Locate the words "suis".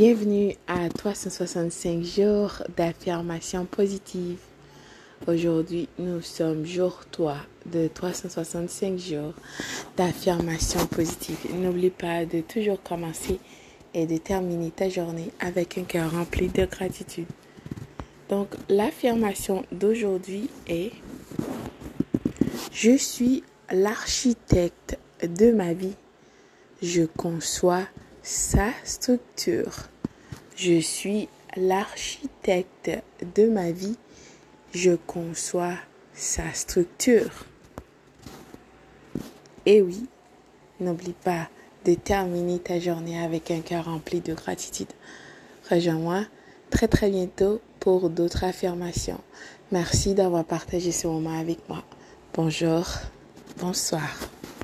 22.96-23.44, 30.80-31.28